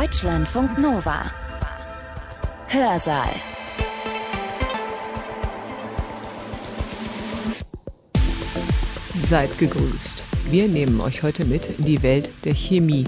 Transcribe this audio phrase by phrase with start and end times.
[0.00, 1.30] Deutschlandfunk Nova.
[2.66, 3.28] Hörsaal.
[9.14, 10.24] Seid gegrüßt.
[10.50, 13.04] Wir nehmen euch heute mit in die Welt der Chemie.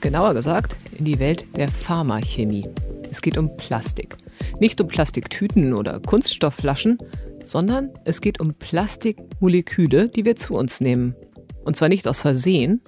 [0.00, 2.68] Genauer gesagt, in die Welt der Pharmachemie.
[3.10, 4.16] Es geht um Plastik.
[4.60, 6.98] Nicht um Plastiktüten oder Kunststoffflaschen,
[7.44, 11.16] sondern es geht um Plastikmoleküle, die wir zu uns nehmen.
[11.64, 12.80] Und zwar nicht aus Versehen,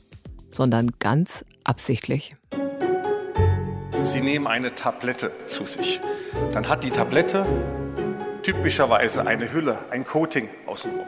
[0.53, 2.37] sondern ganz absichtlich.
[4.03, 6.01] Sie nehmen eine Tablette zu sich.
[6.52, 7.47] Dann hat die Tablette
[8.42, 11.06] typischerweise eine Hülle, ein Coating außenrum.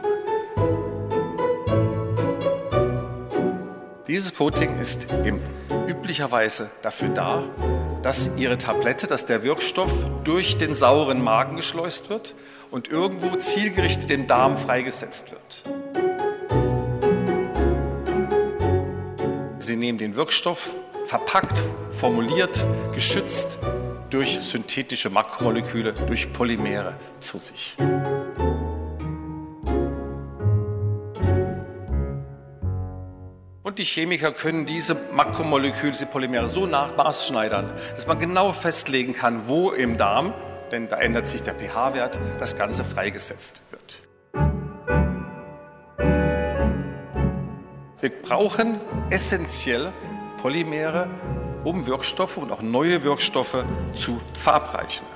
[4.06, 5.06] Dieses Coating ist
[5.88, 7.42] üblicherweise dafür da,
[8.02, 9.92] dass Ihre Tablette, dass der Wirkstoff
[10.24, 12.34] durch den sauren Magen geschleust wird
[12.70, 15.64] und irgendwo zielgerichtet den Darm freigesetzt wird.
[19.58, 20.74] Sie nehmen den Wirkstoff
[21.06, 23.58] verpackt, formuliert, geschützt
[24.10, 27.76] durch synthetische Makromoleküle, durch Polymere zu sich.
[33.62, 39.48] Und die Chemiker können diese Makromoleküle, diese Polymere so nachmaßschneidern, dass man genau festlegen kann,
[39.48, 40.34] wo im Darm,
[40.70, 44.02] denn da ändert sich der pH-Wert, das Ganze freigesetzt wird.
[48.02, 49.92] Wir brauchen essentiell
[50.42, 51.08] Polymere,
[51.62, 55.06] um Wirkstoffe und auch neue Wirkstoffe zu verabreichen.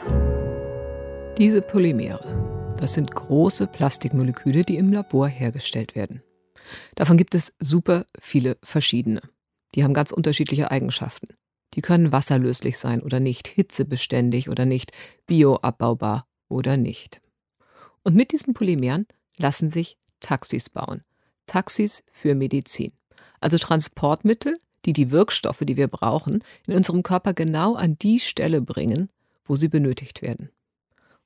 [1.36, 6.22] Diese Polymere, das sind große Plastikmoleküle, die im Labor hergestellt werden.
[6.94, 9.20] Davon gibt es super viele verschiedene.
[9.74, 11.34] Die haben ganz unterschiedliche Eigenschaften.
[11.74, 14.92] Die können wasserlöslich sein oder nicht, hitzebeständig oder nicht,
[15.26, 17.20] bioabbaubar oder nicht.
[18.04, 21.02] Und mit diesen Polymeren lassen sich Taxis bauen.
[21.48, 22.92] Taxis für Medizin.
[23.40, 24.54] Also Transportmittel,
[24.86, 29.10] die die Wirkstoffe, die wir brauchen, in unserem Körper genau an die Stelle bringen,
[29.44, 30.50] wo sie benötigt werden.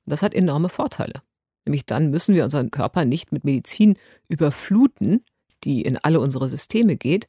[0.05, 1.21] Und das hat enorme Vorteile.
[1.65, 3.97] Nämlich dann müssen wir unseren Körper nicht mit Medizin
[4.27, 5.23] überfluten,
[5.63, 7.27] die in alle unsere Systeme geht,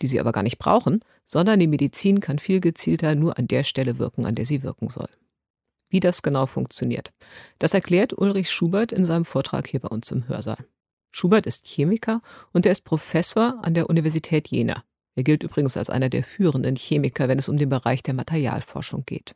[0.00, 3.64] die sie aber gar nicht brauchen, sondern die Medizin kann viel gezielter nur an der
[3.64, 5.08] Stelle wirken, an der sie wirken soll.
[5.88, 7.12] Wie das genau funktioniert,
[7.58, 10.64] das erklärt Ulrich Schubert in seinem Vortrag hier bei uns im Hörsaal.
[11.10, 12.20] Schubert ist Chemiker
[12.52, 14.84] und er ist Professor an der Universität Jena.
[15.16, 19.04] Er gilt übrigens als einer der führenden Chemiker, wenn es um den Bereich der Materialforschung
[19.06, 19.34] geht.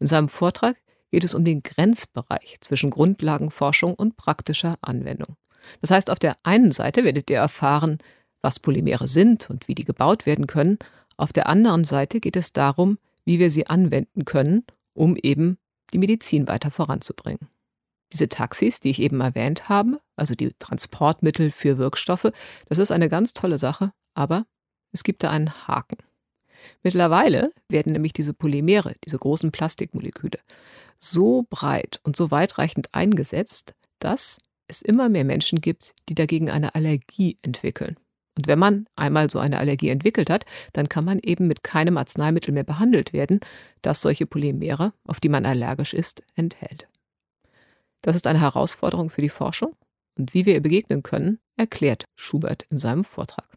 [0.00, 0.76] In seinem Vortrag
[1.10, 5.36] geht es um den Grenzbereich zwischen Grundlagenforschung und praktischer Anwendung.
[5.80, 7.98] Das heißt, auf der einen Seite werdet ihr erfahren,
[8.42, 10.78] was Polymere sind und wie die gebaut werden können.
[11.16, 14.64] Auf der anderen Seite geht es darum, wie wir sie anwenden können,
[14.94, 15.58] um eben
[15.92, 17.48] die Medizin weiter voranzubringen.
[18.12, 22.32] Diese Taxis, die ich eben erwähnt habe, also die Transportmittel für Wirkstoffe,
[22.66, 24.46] das ist eine ganz tolle Sache, aber
[24.92, 25.98] es gibt da einen Haken.
[26.82, 30.38] Mittlerweile werden nämlich diese Polymere, diese großen Plastikmoleküle,
[30.98, 36.74] so breit und so weitreichend eingesetzt, dass es immer mehr Menschen gibt, die dagegen eine
[36.74, 37.96] Allergie entwickeln.
[38.36, 41.98] Und wenn man einmal so eine Allergie entwickelt hat, dann kann man eben mit keinem
[41.98, 43.40] Arzneimittel mehr behandelt werden,
[43.82, 46.88] das solche Polymere, auf die man allergisch ist, enthält.
[48.02, 49.74] Das ist eine Herausforderung für die Forschung
[50.16, 53.49] und wie wir ihr begegnen können, erklärt Schubert in seinem Vortrag.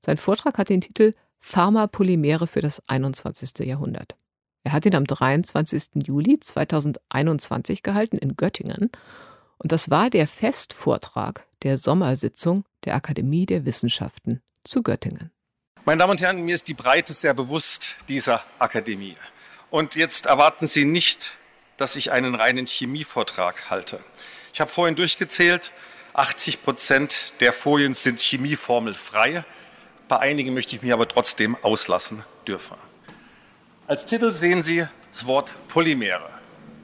[0.00, 3.60] Sein Vortrag hat den Titel Pharmapolymere für das 21.
[3.60, 4.16] Jahrhundert.
[4.64, 6.04] Er hat ihn am 23.
[6.06, 8.90] Juli 2021 gehalten in Göttingen
[9.58, 15.30] und das war der Festvortrag der Sommersitzung der Akademie der Wissenschaften zu Göttingen.
[15.84, 19.16] Meine Damen und Herren, mir ist die Breite sehr bewusst dieser Akademie.
[19.70, 21.36] Und jetzt erwarten Sie nicht,
[21.76, 24.00] dass ich einen reinen Chemievortrag halte.
[24.52, 25.72] Ich habe vorhin durchgezählt,
[26.12, 29.44] 80 Prozent der Folien sind chemieformelfrei.
[30.10, 32.76] Bei einigen möchte ich mich aber trotzdem auslassen dürfen.
[33.86, 36.28] Als Titel sehen Sie das Wort Polymere.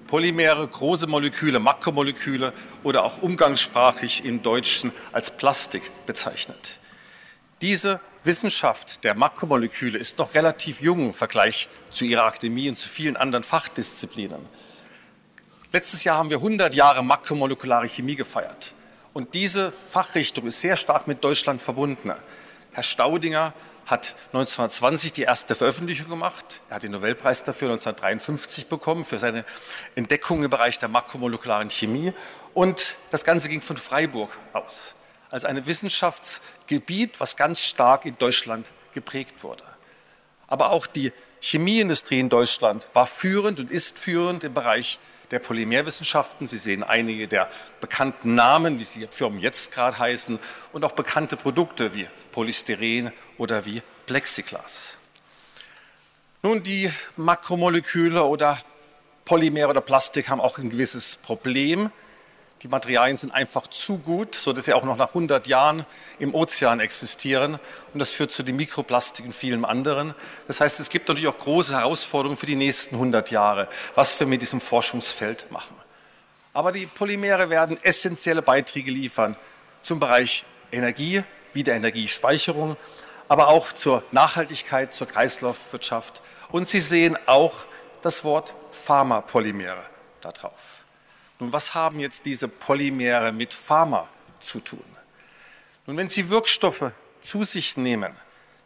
[0.06, 2.53] Polymere, große Moleküle, Makromoleküle
[2.84, 6.78] oder auch umgangssprachlich im Deutschen als Plastik bezeichnet.
[7.62, 12.88] Diese Wissenschaft der Makromoleküle ist noch relativ jung im Vergleich zu ihrer Akademie und zu
[12.88, 14.46] vielen anderen Fachdisziplinen.
[15.73, 18.73] Letztes Jahr haben wir 100 Jahre makromolekulare Chemie gefeiert.
[19.12, 22.12] Und diese Fachrichtung ist sehr stark mit Deutschland verbunden.
[22.76, 23.55] Herr Staudinger
[23.87, 26.61] hat 1920 die erste Veröffentlichung gemacht.
[26.69, 29.46] Er hat den Nobelpreis dafür 1953 bekommen für seine
[29.94, 32.12] Entdeckung im Bereich der makromolekularen Chemie.
[32.52, 34.94] Und das Ganze ging von Freiburg aus,
[35.31, 39.64] als ein Wissenschaftsgebiet, was ganz stark in Deutschland geprägt wurde.
[40.46, 44.99] Aber auch die Chemieindustrie in Deutschland war führend und ist führend im Bereich
[45.31, 46.46] der Polymerwissenschaften.
[46.46, 47.49] Sie sehen einige der
[47.81, 50.38] bekannten Namen, wie sie Firmen jetzt gerade heißen,
[50.75, 52.06] und auch bekannte Produkte wie
[52.37, 54.91] Polystyren oder wie Plexiglas.
[56.43, 58.59] Nun, die Makromoleküle oder
[59.25, 61.91] Polymere oder Plastik haben auch ein gewisses Problem.
[62.61, 65.87] Die Materialien sind einfach zu gut, sodass sie auch noch nach 100 Jahren
[66.19, 67.59] im Ozean existieren.
[67.94, 70.15] Und das führt zu den Mikroplastiken und vielen anderen.
[70.47, 74.27] Das heißt, es gibt natürlich auch große Herausforderungen für die nächsten 100 Jahre, was wir
[74.27, 75.75] mit diesem Forschungsfeld machen.
[76.53, 79.37] Aber die Polymere werden essentielle Beiträge liefern
[79.83, 81.25] zum Bereich Energie,
[81.56, 82.76] Wiederenergiespeicherung,
[83.26, 86.23] aber auch zur Nachhaltigkeit, zur Kreislaufwirtschaft.
[86.53, 87.64] Und Sie sehen auch
[88.03, 89.82] das Wort Pharmapolymere
[90.20, 90.85] da drauf.
[91.41, 94.08] Nun, was haben jetzt diese Polymere mit Pharma
[94.38, 94.85] zu tun?
[95.87, 98.14] Nun, wenn Sie Wirkstoffe zu sich nehmen,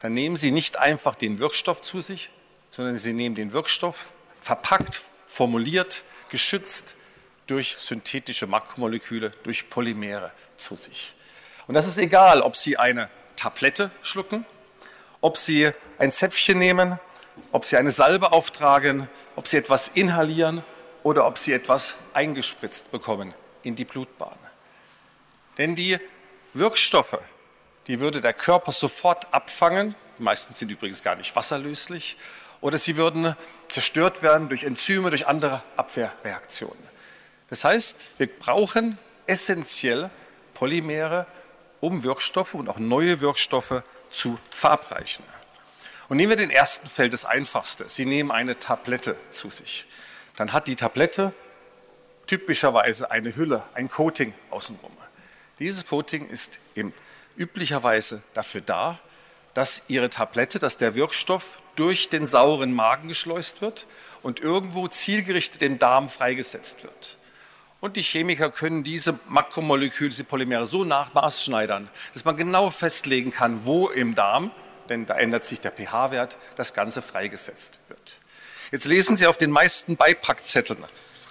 [0.01, 2.31] dann nehmen Sie nicht einfach den Wirkstoff zu sich,
[2.71, 6.95] sondern Sie nehmen den Wirkstoff verpackt, formuliert, geschützt
[7.47, 11.15] durch synthetische Makromoleküle, durch Polymere zu sich.
[11.71, 14.45] Und das ist egal, ob Sie eine Tablette schlucken,
[15.21, 16.99] ob Sie ein Zäpfchen nehmen,
[17.53, 20.65] ob Sie eine Salbe auftragen, ob Sie etwas inhalieren
[21.05, 24.37] oder ob sie etwas eingespritzt bekommen in die Blutbahn.
[25.59, 26.01] Denn die
[26.55, 27.19] Wirkstoffe,
[27.87, 32.17] die würde der Körper sofort abfangen, die meisten sind übrigens gar nicht wasserlöslich,
[32.61, 33.37] oder sie würden
[33.69, 36.83] zerstört werden durch Enzyme, durch andere Abwehrreaktionen.
[37.49, 40.11] Das heißt, wir brauchen essentiell
[40.55, 41.29] Polymere,
[41.81, 45.25] um Wirkstoffe und auch neue Wirkstoffe zu verabreichen.
[46.09, 47.89] Und nehmen wir den ersten Feld, das einfachste.
[47.89, 49.87] Sie nehmen eine Tablette zu sich
[50.41, 51.35] dann hat die Tablette
[52.27, 54.97] typischerweise eine Hülle, ein Coating außenrum.
[55.59, 56.59] Dieses Coating ist
[57.37, 58.99] üblicherweise dafür da,
[59.53, 63.87] dass Ihre Tablette, dass der Wirkstoff durch den sauren Magen geschleust wird
[64.23, 67.19] und irgendwo zielgerichtet im Darm freigesetzt wird.
[67.81, 73.65] Und die Chemiker können diese Makromoleküle, diese Polymere so nachmaßschneidern, dass man genau festlegen kann,
[73.65, 74.51] wo im Darm,
[74.91, 78.19] denn da ändert sich der pH-Wert, das Ganze freigesetzt wird.
[78.71, 80.85] Jetzt lesen Sie auf den meisten Beipackzetteln,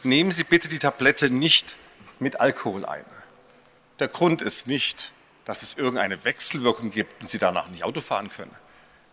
[0.03, 1.77] nehmen Sie bitte die Tablette nicht
[2.19, 3.05] mit Alkohol ein.
[3.99, 5.11] Der Grund ist nicht,
[5.45, 8.55] dass es irgendeine Wechselwirkung gibt und Sie danach nicht Auto fahren können.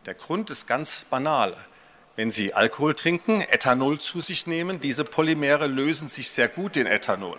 [0.07, 1.57] Der Grund ist ganz banal.
[2.17, 6.87] Wenn Sie Alkohol trinken, Ethanol zu sich nehmen, diese Polymere lösen sich sehr gut in
[6.87, 7.37] Ethanol.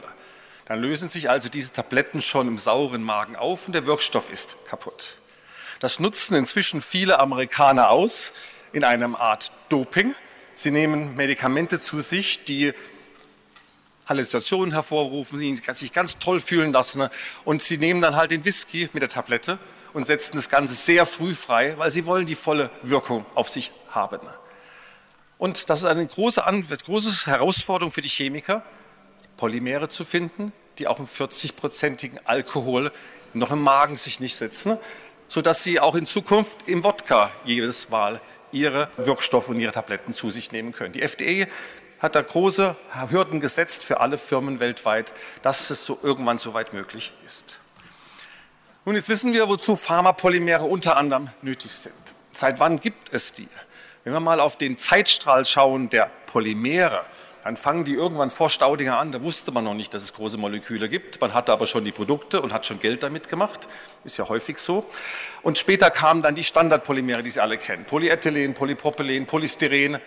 [0.65, 4.55] Dann lösen sich also diese Tabletten schon im sauren Magen auf und der Wirkstoff ist
[4.67, 5.17] kaputt.
[5.79, 8.33] Das nutzen inzwischen viele Amerikaner aus
[8.71, 10.13] in einem Art Doping.
[10.53, 12.71] Sie nehmen Medikamente zu sich, die
[14.07, 17.09] Halluzinationen hervorrufen, die sich ganz toll fühlen lassen.
[17.45, 19.57] Und sie nehmen dann halt den Whisky mit der Tablette
[19.93, 23.71] und setzen das Ganze sehr früh frei, weil sie wollen die volle Wirkung auf sich
[23.89, 24.19] haben.
[25.37, 26.43] Und das ist eine große,
[26.85, 28.63] große Herausforderung für die Chemiker,
[29.37, 32.91] Polymere zu finden, die auch im 40-prozentigen Alkohol
[33.33, 34.77] noch im Magen sich nicht setzen,
[35.27, 40.31] sodass sie auch in Zukunft im Wodka jedes Mal ihre Wirkstoffe und ihre Tabletten zu
[40.31, 40.93] sich nehmen können.
[40.93, 41.47] Die FDA
[41.99, 42.75] hat da große
[43.09, 47.57] Hürden gesetzt für alle Firmen weltweit, dass es so irgendwann so weit möglich ist.
[48.85, 51.93] Nun, jetzt wissen wir, wozu Pharmapolymere unter anderem nötig sind.
[52.31, 53.49] Seit wann gibt es die?
[54.07, 57.01] Wenn wir mal auf den Zeitstrahl schauen der Polymere,
[57.43, 59.11] dann fangen die irgendwann vor Staudinger an.
[59.11, 61.19] Da wusste man noch nicht, dass es große Moleküle gibt.
[61.19, 63.67] Man hatte aber schon die Produkte und hat schon Geld damit gemacht.
[64.05, 64.85] Ist ja häufig so.
[65.41, 67.83] Und später kamen dann die Standardpolymere, die Sie alle kennen.
[67.83, 69.99] Polyethylen, Polypropylen, Polystyren.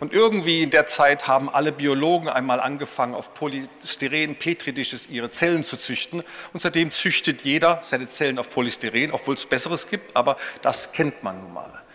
[0.00, 5.64] Und irgendwie in der Zeit haben alle Biologen einmal angefangen, auf Polystyren, Petridisches ihre Zellen
[5.64, 6.22] zu züchten.
[6.52, 11.22] Und seitdem züchtet jeder seine Zellen auf Polystyren, obwohl es Besseres gibt, aber das kennt
[11.22, 11.85] man nun mal.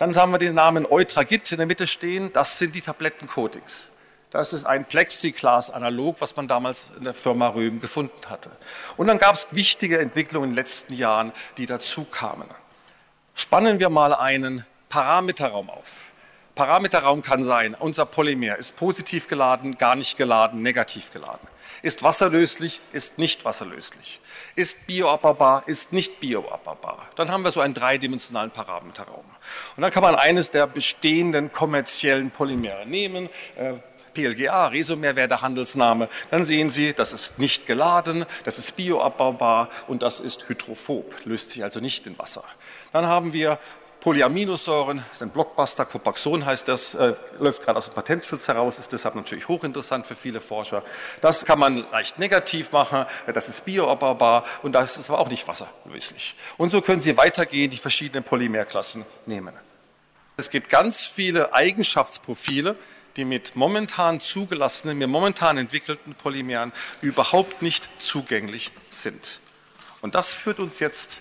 [0.00, 2.32] Dann haben wir den Namen Eutragit in der Mitte stehen.
[2.32, 3.90] Das sind die Tablettencoatings.
[4.30, 8.50] Das ist ein Plexiglas-Analog, was man damals in der Firma Röhm gefunden hatte.
[8.96, 12.48] Und dann gab es wichtige Entwicklungen in den letzten Jahren, die dazu kamen.
[13.34, 16.12] Spannen wir mal einen Parameterraum auf.
[16.54, 21.46] Parameterraum kann sein, unser Polymer ist positiv geladen, gar nicht geladen, negativ geladen.
[21.82, 24.20] Ist wasserlöslich, ist nicht wasserlöslich.
[24.54, 27.08] Ist bioabbaubar, ist nicht bioabbaubar.
[27.16, 29.24] Dann haben wir so einen dreidimensionalen Parameterraum.
[29.76, 33.74] Und dann kann man eines der bestehenden kommerziellen Polymere nehmen, äh,
[34.12, 39.68] PLGA, Resomer wäre der Handelsname, dann sehen Sie, das ist nicht geladen, das ist bioabbaubar
[39.86, 42.44] und das ist hydrophob, löst sich also nicht in Wasser.
[42.92, 43.58] Dann haben wir
[44.00, 48.78] Polyaminosäuren, das ist ein Blockbuster, Copaxon heißt das, äh, läuft gerade aus dem Patentschutz heraus,
[48.78, 50.82] ist deshalb natürlich hochinteressant für viele Forscher.
[51.20, 55.46] Das kann man leicht negativ machen, das ist bioabbaubar und das ist aber auch nicht
[55.46, 56.34] wasserlöslich.
[56.56, 59.54] Und so können Sie weitergehen, die verschiedenen Polymerklassen nehmen.
[60.38, 62.76] Es gibt ganz viele Eigenschaftsprofile,
[63.16, 69.40] die mit momentan zugelassenen, mit momentan entwickelten Polymeren überhaupt nicht zugänglich sind.
[70.00, 71.20] Und das führt uns jetzt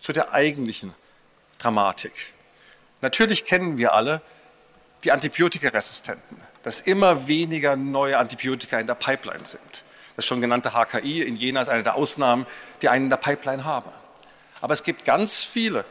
[0.00, 0.94] zu der eigentlichen
[1.60, 2.12] Dramatik.
[3.00, 4.20] Natürlich kennen wir alle
[5.04, 9.84] die Antibiotikaresistenten, dass immer weniger neue Antibiotika in der Pipeline sind.
[10.16, 12.46] Das schon genannte HKI in Jena ist eine der Ausnahmen,
[12.82, 13.90] die einen in der Pipeline haben.
[14.60, 15.84] Aber es gibt ganz viele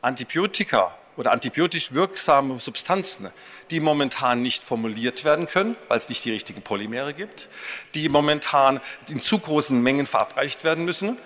[0.00, 3.30] Antibiotika oder antibiotisch wirksame Substanzen,
[3.70, 7.48] die momentan nicht formuliert werden können, weil es nicht die richtigen Polymere gibt,
[7.94, 11.18] die momentan in zu großen Mengen verabreicht werden müssen,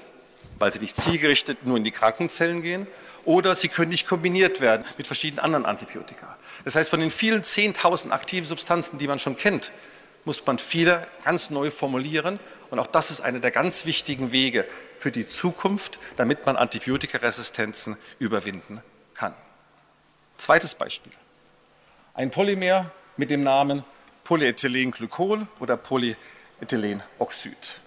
[0.58, 2.86] weil sie nicht zielgerichtet nur in die Krankenzellen gehen,
[3.24, 6.36] oder sie können nicht kombiniert werden mit verschiedenen anderen Antibiotika.
[6.64, 9.72] Das heißt, von den vielen 10.000 aktiven Substanzen, die man schon kennt,
[10.24, 12.38] muss man viele ganz neu formulieren.
[12.70, 17.96] Und auch das ist einer der ganz wichtigen Wege für die Zukunft, damit man Antibiotikaresistenzen
[18.18, 18.82] überwinden
[19.14, 19.34] kann.
[20.38, 21.12] Zweites Beispiel.
[22.14, 23.84] Ein Polymer mit dem Namen
[24.24, 27.80] Polyethylenglykol oder Polyethylenoxid.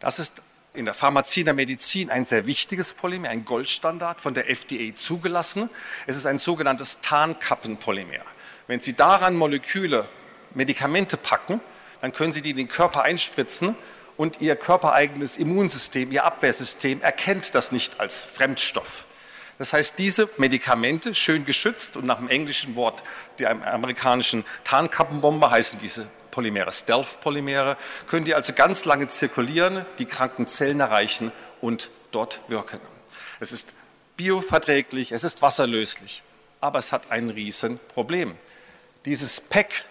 [0.00, 0.42] Das ist
[0.78, 4.94] in der Pharmazie, in der Medizin ein sehr wichtiges Polymer, ein Goldstandard von der FDA
[4.94, 5.68] zugelassen.
[6.06, 8.24] Es ist ein sogenanntes Tarnkappenpolymer.
[8.68, 10.08] Wenn Sie daran Moleküle
[10.54, 11.60] Medikamente packen,
[12.00, 13.76] dann können Sie die in den Körper einspritzen
[14.16, 19.04] und Ihr körpereigenes Immunsystem, Ihr Abwehrsystem erkennt das nicht als Fremdstoff.
[19.58, 23.02] Das heißt, diese Medikamente, schön geschützt und nach dem englischen Wort
[23.40, 26.08] der amerikanischen Tarnkappenbombe heißen diese
[26.38, 27.76] Polymere Stealth-Polymere,
[28.06, 32.78] können die also ganz lange zirkulieren, die kranken Zellen erreichen und dort wirken.
[33.40, 33.72] Es ist
[34.16, 36.22] bioverträglich, es ist wasserlöslich,
[36.60, 38.36] aber es hat ein Riesenproblem.
[39.04, 39.84] Dieses PEC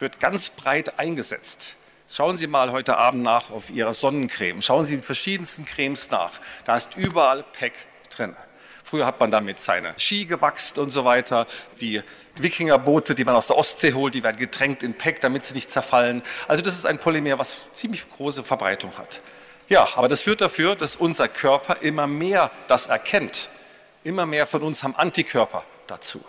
[0.00, 1.76] wird ganz breit eingesetzt.
[2.08, 4.62] Schauen Sie mal heute Abend nach auf Ihrer Sonnencreme.
[4.62, 6.32] Schauen Sie in verschiedensten Cremes nach.
[6.64, 7.74] Da ist überall PEC
[8.10, 8.34] drin.
[8.86, 11.48] Früher hat man damit seine Ski gewachst und so weiter.
[11.80, 12.02] Die
[12.36, 15.72] Wikingerboote, die man aus der Ostsee holt, die werden getränkt in PEC, damit sie nicht
[15.72, 16.22] zerfallen.
[16.46, 19.22] Also das ist ein Polymer, was ziemlich große Verbreitung hat.
[19.68, 23.48] Ja, aber das führt dafür, dass unser Körper immer mehr das erkennt.
[24.04, 26.24] Immer mehr von uns haben Antikörper dazu.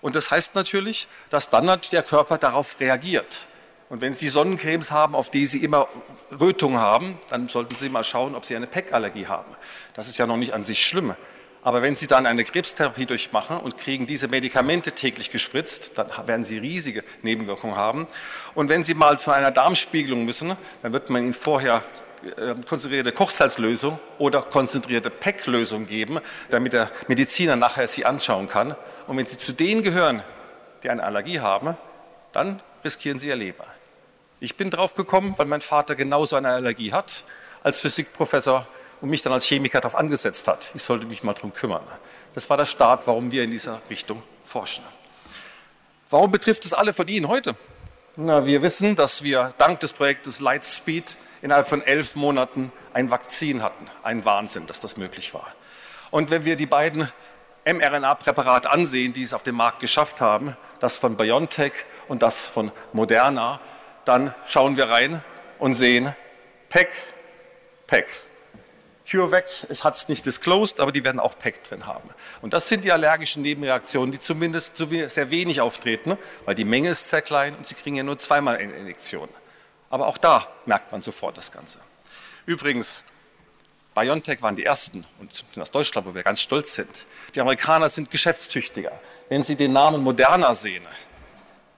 [0.00, 3.46] Und das heißt natürlich, dass dann der Körper darauf reagiert.
[3.90, 5.86] Und wenn Sie Sonnencremes haben, auf die Sie immer
[6.32, 9.54] Rötungen haben, dann sollten Sie mal schauen, ob Sie eine PEC-Allergie haben.
[9.94, 11.14] Das ist ja noch nicht an sich schlimm.
[11.62, 16.42] Aber wenn Sie dann eine Krebstherapie durchmachen und kriegen diese Medikamente täglich gespritzt, dann werden
[16.42, 18.08] Sie riesige Nebenwirkungen haben.
[18.54, 21.82] Und wenn Sie mal zu einer Darmspiegelung müssen, dann wird man Ihnen vorher
[22.36, 28.76] äh, konzentrierte Kochsalzlösung oder konzentrierte PEC-Lösung geben, damit der Mediziner nachher sie anschauen kann.
[29.06, 30.22] Und wenn Sie zu denen gehören,
[30.82, 31.76] die eine Allergie haben,
[32.32, 33.62] dann riskieren Sie Ihr Leben.
[34.38, 37.24] Ich bin drauf gekommen, weil mein Vater genauso eine Allergie hat,
[37.62, 38.66] als Physikprofessor
[39.02, 40.70] und mich dann als Chemiker darauf angesetzt hat.
[40.74, 41.82] Ich sollte mich mal darum kümmern.
[42.34, 44.84] Das war der Start, warum wir in dieser Richtung forschen.
[46.08, 47.56] Warum betrifft es alle von Ihnen heute?
[48.14, 53.62] Na, wir wissen, dass wir dank des Projektes Lightspeed innerhalb von elf Monaten ein Vakzin
[53.62, 53.86] hatten.
[54.04, 55.52] Ein Wahnsinn, dass das möglich war.
[56.10, 57.10] Und wenn wir die beiden
[57.64, 61.72] mRNA-Präparate ansehen, die es auf dem Markt geschafft haben, das von BioNTech
[62.06, 63.60] und das von Moderna,
[64.04, 65.24] dann schauen wir rein
[65.58, 66.14] und sehen
[66.68, 66.90] PEC,
[67.88, 68.06] PEC.
[69.10, 72.08] CureVac hat es nicht disclosed, aber die werden auch PEC drin haben.
[72.40, 77.10] Und das sind die allergischen Nebenreaktionen, die zumindest sehr wenig auftreten, weil die Menge ist
[77.10, 79.28] sehr klein und sie kriegen ja nur zweimal eine Injektion.
[79.90, 81.78] Aber auch da merkt man sofort das Ganze.
[82.46, 83.04] Übrigens,
[83.94, 87.06] BioNTech waren die ersten und aus Deutschland, wo wir ganz stolz sind.
[87.34, 88.92] Die Amerikaner sind geschäftstüchtiger.
[89.28, 90.86] Wenn Sie den Namen Moderna sehen,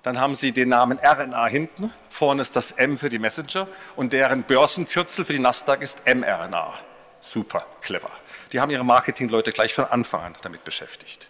[0.04, 3.66] dann haben Sie den Namen RNA hinten, vorne ist das M für die Messenger
[3.96, 6.74] und deren Börsenkürzel für die Nasdaq ist mRNA
[7.24, 8.10] super clever.
[8.52, 11.28] Die haben ihre Marketingleute gleich von Anfang an damit beschäftigt.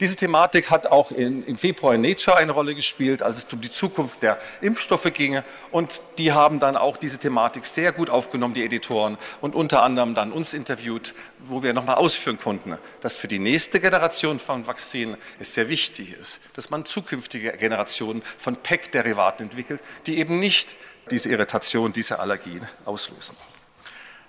[0.00, 3.60] Diese Thematik hat auch in, im Februar in Nature eine Rolle gespielt, als es um
[3.60, 5.40] die Zukunft der Impfstoffe ging.
[5.70, 10.14] Und die haben dann auch diese Thematik sehr gut aufgenommen, die Editoren, und unter anderem
[10.14, 15.16] dann uns interviewt, wo wir nochmal ausführen konnten, dass für die nächste Generation von Vakzinen
[15.38, 20.76] es sehr wichtig ist, dass man zukünftige Generationen von PEC-Derivaten entwickelt, die eben nicht
[21.12, 23.36] diese Irritation, diese Allergien auslösen.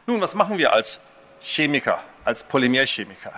[0.08, 1.00] Nun, was machen wir als
[1.42, 3.34] Chemiker, als Polymerchemiker?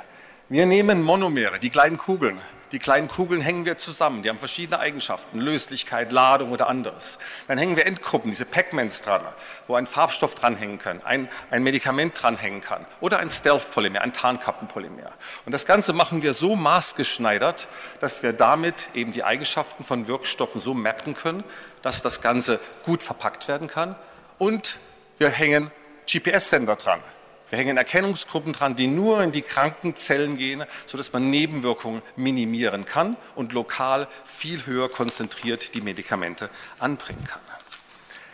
[0.50, 2.42] Wir nehmen Monomere, die kleinen Kugeln.
[2.74, 4.22] Die kleinen Kugeln hängen wir zusammen.
[4.22, 7.20] Die haben verschiedene Eigenschaften, Löslichkeit, Ladung oder anderes.
[7.48, 9.22] Dann hängen wir Endgruppen, diese Pacmans dran,
[9.68, 15.14] wo ein Farbstoff dranhängen kann, ein, ein Medikament dranhängen kann oder ein Stealth-Polymer, ein Tarnkappenpolymer.
[15.46, 17.70] Und das Ganze machen wir so maßgeschneidert,
[18.02, 21.46] dass wir damit eben die Eigenschaften von Wirkstoffen so mappen können,
[21.82, 23.96] dass das Ganze gut verpackt werden kann.
[24.38, 24.80] Und
[25.18, 25.72] wir hängen
[26.08, 27.02] GPS-Sender dran.
[27.50, 32.84] Wir hängen Erkennungsgruppen dran, die nur in die kranken Zellen gehen, sodass man Nebenwirkungen minimieren
[32.84, 36.50] kann und lokal viel höher konzentriert die Medikamente
[36.80, 37.40] anbringen kann.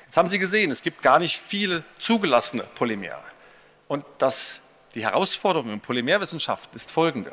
[0.05, 3.23] Jetzt haben Sie gesehen, es gibt gar nicht viele zugelassene Polymere.
[3.87, 4.61] Und das,
[4.95, 7.31] die Herausforderung in Polymerwissenschaft ist folgende.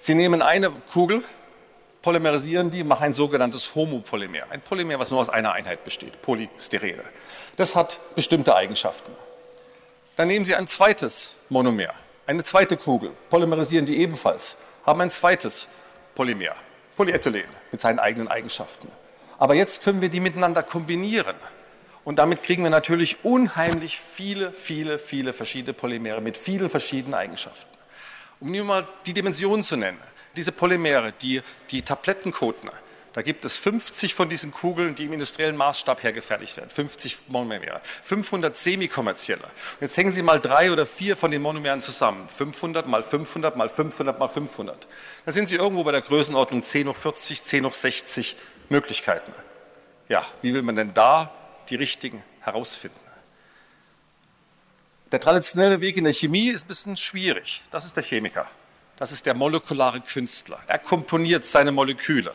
[0.00, 1.22] Sie nehmen eine Kugel,
[2.02, 4.50] polymerisieren die, machen ein sogenanntes Homopolymer.
[4.50, 7.02] Ein Polymer, was nur aus einer Einheit besteht, Polystyrene.
[7.56, 9.10] Das hat bestimmte Eigenschaften.
[10.16, 11.92] Dann nehmen Sie ein zweites Monomer,
[12.26, 14.56] eine zweite Kugel, polymerisieren die ebenfalls,
[14.86, 15.68] haben ein zweites
[16.14, 16.54] Polymer,
[16.96, 18.88] Polyethylen mit seinen eigenen Eigenschaften.
[19.38, 21.34] Aber jetzt können wir die miteinander kombinieren.
[22.04, 27.70] Und damit kriegen wir natürlich unheimlich viele, viele, viele verschiedene Polymere mit vielen verschiedenen Eigenschaften.
[28.40, 29.98] Um nur mal die Dimensionen zu nennen.
[30.36, 32.70] Diese Polymere, die, die Tablettenkoten,
[33.14, 36.68] da gibt es 50 von diesen Kugeln, die im industriellen Maßstab hergefertigt werden.
[36.68, 37.80] 50 Monomere.
[38.02, 39.44] 500 semikommerzielle.
[39.80, 42.28] Jetzt hängen Sie mal drei oder vier von den Monomeren zusammen.
[42.28, 44.88] 500 mal 500 mal 500 mal 500.
[45.24, 48.34] Da sind Sie irgendwo bei der Größenordnung 10 hoch 40, 10 hoch 60
[48.68, 49.32] Möglichkeiten.
[50.08, 51.32] Ja, wie will man denn da
[51.70, 52.98] die richtigen herausfinden?
[55.12, 57.62] Der traditionelle Weg in der Chemie ist ein bisschen schwierig.
[57.70, 58.48] Das ist der Chemiker.
[58.96, 60.58] Das ist der molekulare Künstler.
[60.66, 62.34] Er komponiert seine Moleküle.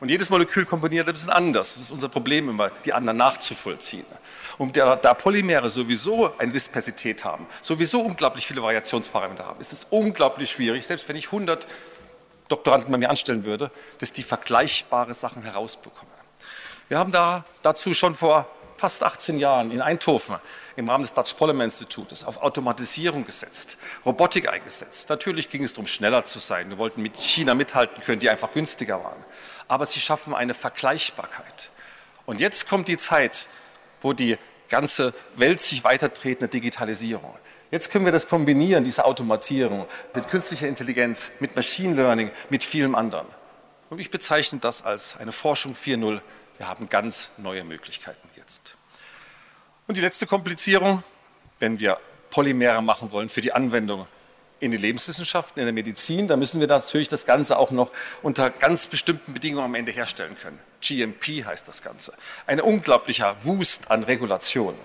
[0.00, 1.74] Und jedes Molekül komponiert ein bisschen anders.
[1.74, 4.06] Das ist unser Problem immer, die anderen nachzuvollziehen.
[4.58, 10.50] Und da, Polymere sowieso eine Dispersität haben, sowieso unglaublich viele Variationsparameter haben, ist es unglaublich
[10.50, 11.66] schwierig, selbst wenn ich 100
[12.48, 16.12] Doktoranden bei mir anstellen würde, dass die vergleichbare Sachen herausbekommen.
[16.88, 18.46] Wir haben da dazu schon vor
[18.78, 20.36] fast 18 Jahren in Eindhoven
[20.76, 23.76] im Rahmen des Dutch Polymer Institutes auf Automatisierung gesetzt,
[24.06, 25.08] Robotik eingesetzt.
[25.10, 26.70] Natürlich ging es darum, schneller zu sein.
[26.70, 29.24] Wir wollten mit China mithalten können, die einfach günstiger waren.
[29.68, 31.70] Aber sie schaffen eine Vergleichbarkeit.
[32.26, 33.46] Und jetzt kommt die Zeit,
[34.00, 37.34] wo die ganze Welt sich weitertretende Digitalisierung.
[37.70, 42.94] Jetzt können wir das kombinieren, diese Automatisierung mit künstlicher Intelligenz, mit Machine Learning, mit vielem
[42.94, 43.26] anderen.
[43.90, 46.20] Und ich bezeichne das als eine Forschung 4.0.
[46.56, 48.76] Wir haben ganz neue Möglichkeiten jetzt.
[49.86, 51.02] Und die letzte Komplizierung,
[51.58, 51.98] wenn wir
[52.30, 54.06] Polymere machen wollen für die Anwendung
[54.60, 58.50] in den Lebenswissenschaften, in der Medizin, da müssen wir natürlich das Ganze auch noch unter
[58.50, 60.58] ganz bestimmten Bedingungen am Ende herstellen können.
[60.80, 62.12] GMP heißt das Ganze.
[62.46, 64.78] Ein unglaublicher Wust an Regulationen.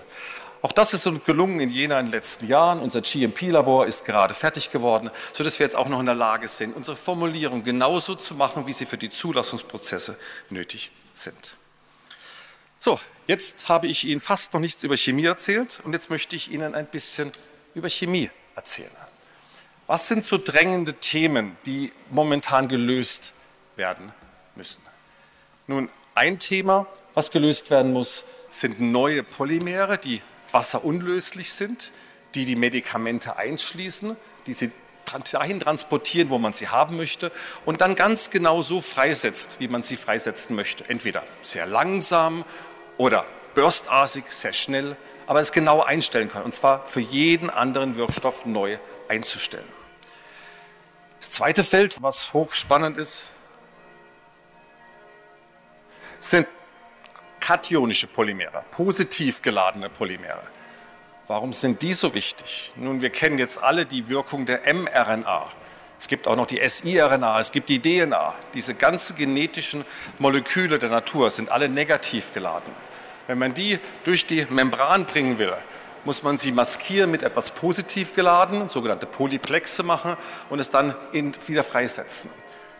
[0.62, 2.80] Auch das ist uns gelungen in Jena in den letzten Jahren.
[2.80, 6.74] Unser GMP-Labor ist gerade fertig geworden, sodass wir jetzt auch noch in der Lage sind,
[6.74, 10.16] unsere Formulierung genauso zu machen, wie sie für die Zulassungsprozesse
[10.48, 11.56] nötig sind.
[12.80, 16.50] So, jetzt habe ich Ihnen fast noch nichts über Chemie erzählt und jetzt möchte ich
[16.50, 17.32] Ihnen ein bisschen
[17.74, 18.90] über Chemie erzählen.
[19.86, 23.34] Was sind so drängende Themen, die momentan gelöst
[23.76, 24.12] werden
[24.56, 24.80] müssen?
[25.66, 31.92] Nun, ein Thema, was gelöst werden muss, sind neue Polymere, die wasserunlöslich sind,
[32.34, 34.16] die die Medikamente einschließen,
[34.46, 34.70] die sie
[35.32, 37.30] dahin transportieren, wo man sie haben möchte
[37.66, 40.88] und dann ganz genau so freisetzt, wie man sie freisetzen möchte.
[40.88, 42.44] Entweder sehr langsam
[42.96, 48.46] oder burstartig, sehr schnell, aber es genau einstellen kann, und zwar für jeden anderen Wirkstoff
[48.46, 49.73] neu einzustellen.
[51.24, 53.30] Das zweite Feld, was hochspannend ist,
[56.20, 56.46] sind
[57.40, 60.42] kationische Polymere, positiv geladene Polymere.
[61.26, 62.74] Warum sind die so wichtig?
[62.76, 65.50] Nun, wir kennen jetzt alle die Wirkung der mRNA.
[65.98, 68.34] Es gibt auch noch die siRNA, es gibt die DNA.
[68.52, 69.86] Diese ganzen genetischen
[70.18, 72.70] Moleküle der Natur sind alle negativ geladen.
[73.28, 75.54] Wenn man die durch die Membran bringen will,
[76.04, 80.16] muss man sie maskieren mit etwas positiv geladen, sogenannte Polyplexe machen
[80.50, 80.94] und es dann
[81.46, 82.30] wieder freisetzen.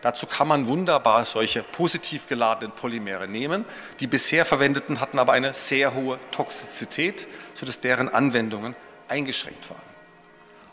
[0.03, 3.65] Dazu kann man wunderbar solche positiv geladenen Polymere nehmen.
[4.01, 8.77] Die bisher verwendeten hatten aber eine sehr hohe Toxizität, sodass deren Anwendungen
[9.09, 9.81] eingeschränkt waren.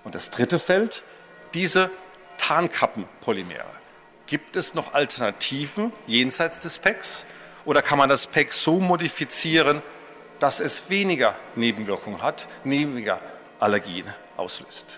[0.04, 1.04] Und das dritte Feld,
[1.54, 1.90] diese
[2.38, 3.64] Tarnkappenpolymere.
[4.26, 7.26] Gibt es noch Alternativen jenseits des PECs?
[7.64, 9.82] Oder kann man das PEC so modifizieren,
[10.42, 13.22] dass es weniger Nebenwirkungen hat, weniger
[13.60, 14.98] Allergien auslöst?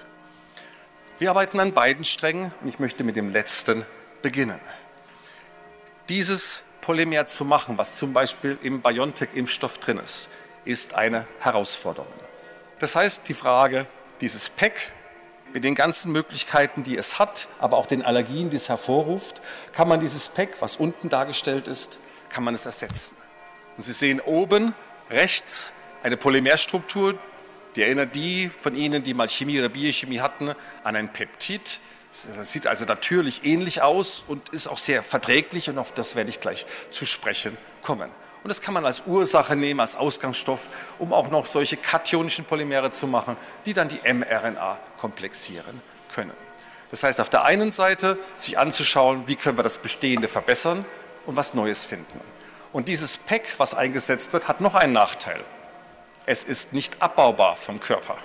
[1.19, 3.85] Wir arbeiten an beiden Strängen und ich möchte mit dem letzten
[4.21, 4.59] beginnen.
[6.07, 10.29] Dieses Polymer zu machen, was zum Beispiel im BioNTech-Impfstoff drin ist,
[10.63, 12.11] ist eine Herausforderung.
[12.79, 13.85] Das heißt, die Frage,
[14.21, 14.93] dieses PEC
[15.53, 19.41] mit den ganzen Möglichkeiten, die es hat, aber auch den Allergien, die es hervorruft,
[19.73, 23.15] kann man dieses PEC, was unten dargestellt ist, kann man es ersetzen.
[23.75, 24.73] Und Sie sehen oben
[25.13, 25.73] rechts
[26.03, 27.17] eine Polymerstruktur,
[27.75, 31.79] die erinnert die von Ihnen, die mal Chemie oder Biochemie hatten, an ein Peptid.
[32.11, 36.29] Das sieht also natürlich ähnlich aus und ist auch sehr verträglich und auf das werde
[36.29, 38.09] ich gleich zu sprechen kommen.
[38.43, 42.91] Und das kann man als Ursache nehmen, als Ausgangsstoff, um auch noch solche kationischen Polymere
[42.91, 45.81] zu machen, die dann die mRNA komplexieren
[46.13, 46.33] können.
[46.91, 50.85] Das heißt, auf der einen Seite sich anzuschauen, wie können wir das Bestehende verbessern
[51.25, 52.19] und was Neues finden.
[52.73, 55.39] Und dieses PEC, was eingesetzt wird, hat noch einen Nachteil.
[56.25, 58.17] Es ist nicht abbaubar vom Körper.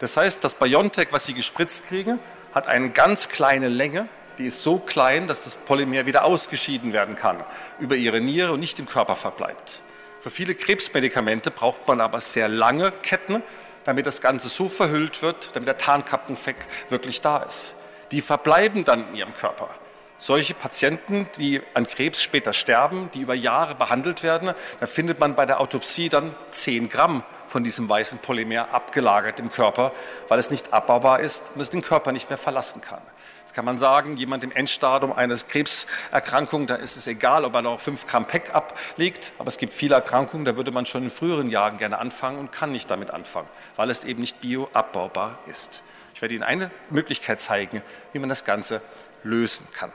[0.00, 2.18] Das heißt, das BioNTech, was Sie gespritzt kriegen,
[2.52, 7.14] hat eine ganz kleine Länge die ist so klein, dass das Polymer wieder ausgeschieden werden
[7.14, 7.44] kann
[7.78, 9.80] über ihre Niere und nicht im Körper verbleibt.
[10.20, 13.42] Für viele Krebsmedikamente braucht man aber sehr lange Ketten,
[13.84, 17.76] damit das Ganze so verhüllt wird, damit der Tarnkappeneffekt wirklich da ist.
[18.10, 19.68] Die verbleiben dann in ihrem Körper.
[20.16, 25.34] Solche Patienten, die an Krebs später sterben, die über Jahre behandelt werden, da findet man
[25.34, 29.92] bei der Autopsie dann 10 Gramm von diesem weißen Polymer abgelagert im Körper,
[30.28, 33.02] weil es nicht abbaubar ist und es den Körper nicht mehr verlassen kann.
[33.40, 37.62] Jetzt kann man sagen, jemand im Endstadium eines Krebserkrankung, da ist es egal, ob er
[37.62, 41.10] noch 5 Gramm PEC ablegt, aber es gibt viele Erkrankungen, da würde man schon in
[41.10, 45.82] früheren Jahren gerne anfangen und kann nicht damit anfangen, weil es eben nicht bioabbaubar ist.
[46.14, 48.80] Ich werde Ihnen eine Möglichkeit zeigen, wie man das Ganze
[49.22, 49.92] lösen kann.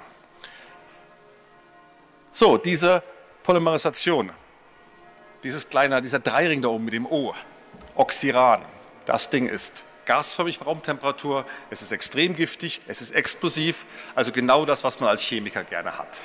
[2.32, 3.04] So, diese
[3.44, 4.32] Polymerisation,
[5.44, 7.34] dieses kleine, dieser Dreiring da oben mit dem O,
[7.96, 8.63] Oxiran,
[9.06, 14.84] das Ding ist gasförmig Raumtemperatur, es ist extrem giftig, es ist explosiv, also genau das,
[14.84, 16.20] was man als Chemiker gerne hat.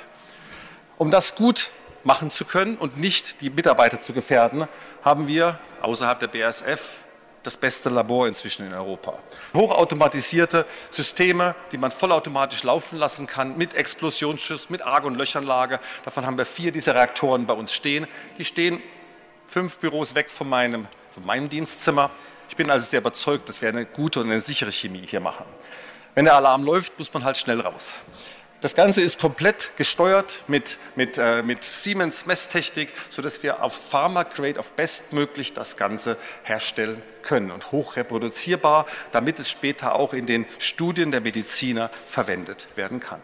[0.97, 1.71] Um das gut
[2.03, 4.67] machen zu können und nicht die Mitarbeiter zu gefährden,
[5.03, 7.04] haben wir außerhalb der BASF
[7.45, 9.19] das beste Labor inzwischen in Europa.
[9.53, 15.79] Hochautomatisierte Systeme, die man vollautomatisch laufen lassen kann, mit Explosionsschuss, mit Argon-Löchanlage.
[16.03, 18.07] Davon haben wir vier dieser Reaktoren bei uns stehen.
[18.37, 18.81] Die stehen
[19.47, 22.09] fünf Büros weg von meinem, von meinem Dienstzimmer.
[22.49, 25.45] Ich bin also sehr überzeugt, dass wir eine gute und eine sichere Chemie hier machen.
[26.15, 27.93] Wenn der Alarm läuft, muss man halt schnell raus.
[28.65, 34.59] Das Ganze ist komplett gesteuert mit, mit, äh, mit Siemens Messtechnik, sodass wir auf Pharma-Grade,
[34.59, 41.11] auf bestmöglich das Ganze herstellen können und hochreproduzierbar, damit es später auch in den Studien
[41.11, 43.21] der Mediziner verwendet werden kann.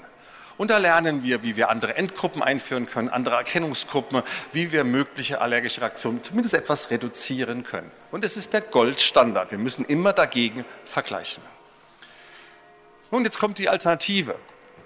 [0.60, 4.22] Und da lernen wir, wie wir andere Endgruppen einführen können, andere Erkennungsgruppen,
[4.54, 7.90] wie wir mögliche allergische Reaktionen zumindest etwas reduzieren können.
[8.12, 9.50] Und es ist der Goldstandard.
[9.50, 11.42] Wir müssen immer dagegen vergleichen.
[13.10, 14.36] Und jetzt kommt die Alternative.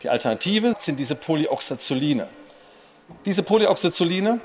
[0.05, 2.27] Die Alternative sind diese Polyoxazoline.
[3.25, 4.39] Diese Polyoxazoline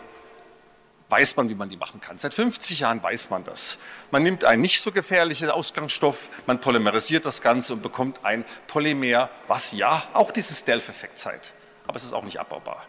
[1.11, 2.17] weiß man, wie man die machen kann.
[2.17, 3.79] Seit 50 Jahren weiß man das.
[4.11, 9.29] Man nimmt einen nicht so gefährlichen Ausgangsstoff, man polymerisiert das Ganze und bekommt ein Polymer,
[9.49, 11.53] was ja auch diesen Stealth-Effekt zeigt.
[11.87, 12.87] Aber es ist auch nicht abbaubar.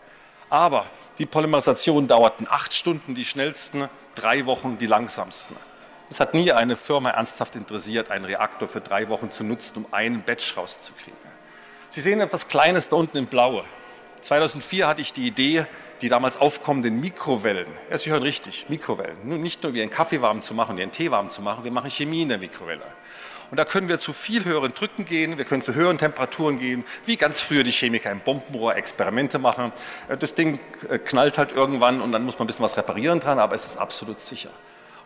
[0.49, 0.85] Aber
[1.17, 5.57] die Polymerisation dauerten acht Stunden die schnellsten, drei Wochen die langsamsten.
[6.09, 9.93] Es hat nie eine Firma ernsthaft interessiert, einen Reaktor für drei Wochen zu nutzen, um
[9.93, 11.20] einen Batch rauszukriegen.
[11.91, 13.65] Sie sehen etwas Kleines da unten im Blaue.
[14.21, 15.65] 2004 hatte ich die Idee,
[16.01, 20.41] die damals aufkommenden Mikrowellen, ja, Sie hören richtig, Mikrowellen, nicht nur wie einen Kaffee warm
[20.41, 22.85] zu machen, wie einen Tee warm zu machen, wir machen Chemie in der Mikrowelle.
[23.49, 26.85] Und da können wir zu viel höheren Drücken gehen, wir können zu höheren Temperaturen gehen,
[27.05, 29.73] wie ganz früher die Chemiker im Bombenrohr Experimente machen.
[30.07, 33.19] Äh, das Ding äh, knallt halt irgendwann und dann muss man ein bisschen was reparieren
[33.19, 34.51] dran, aber es ist absolut sicher.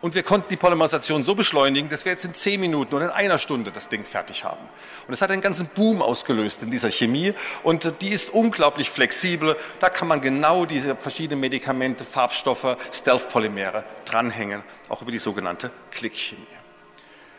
[0.06, 3.10] Und wir konnten die Polymerisation so beschleunigen, dass wir jetzt in zehn Minuten oder in
[3.10, 4.60] einer Stunde das Ding fertig haben.
[5.08, 9.56] Und es hat einen ganzen Boom ausgelöst in dieser Chemie und die ist unglaublich flexibel.
[9.80, 16.46] Da kann man genau diese verschiedenen Medikamente, Farbstoffe, Stealth-Polymere dranhängen, auch über die sogenannte Klickchemie.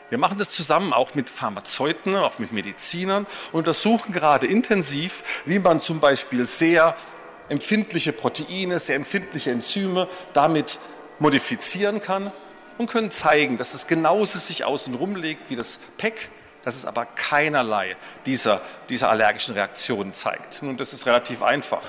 [0.10, 5.60] Wir machen das zusammen auch mit Pharmazeuten, auch mit Medizinern und untersuchen gerade intensiv, wie
[5.60, 6.98] man zum Beispiel sehr
[7.48, 10.80] empfindliche Proteine, sehr empfindliche Enzyme damit
[11.20, 12.34] modifizieren kann
[12.78, 16.30] und können zeigen, dass es genauso sich außen rumlegt wie das PEC,
[16.64, 20.62] dass es aber keinerlei dieser, dieser allergischen Reaktionen zeigt.
[20.62, 21.82] Nun, das ist relativ einfach.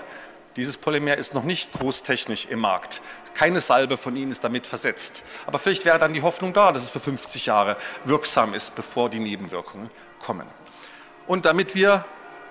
[0.56, 3.00] Dieses Polymer ist noch nicht großtechnisch im Markt.
[3.34, 5.22] Keine Salbe von Ihnen ist damit versetzt.
[5.46, 9.10] Aber vielleicht wäre dann die Hoffnung da, dass es für 50 Jahre wirksam ist, bevor
[9.10, 10.46] die Nebenwirkungen kommen.
[11.26, 12.04] Und damit wir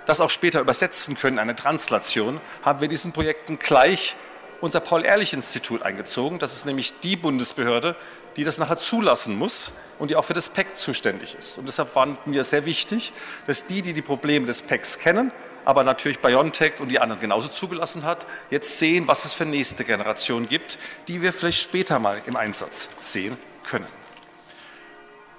[0.06, 4.16] das auch später übersetzen können, eine Translation, haben wir diesen Projekten gleich
[4.62, 6.40] unser Paul-Ehrlich-Institut eingezogen.
[6.40, 7.96] Das ist nämlich die Bundesbehörde,
[8.38, 11.58] die das nachher zulassen muss und die auch für das PEC zuständig ist.
[11.58, 13.12] Und deshalb fanden wir sehr wichtig,
[13.48, 15.32] dass die, die die Probleme des PECs kennen,
[15.66, 19.84] aber natürlich BioNTech und die anderen genauso zugelassen hat, jetzt sehen, was es für nächste
[19.84, 23.88] Generation gibt, die wir vielleicht später mal im Einsatz sehen können.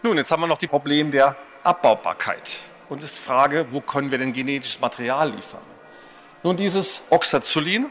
[0.02, 2.64] Nun, jetzt haben wir noch die Probleme der Abbaubarkeit.
[2.88, 5.61] Und ist die Frage, wo können wir denn genetisches Material liefern?
[6.42, 7.87] Nun, dieses Oxazolin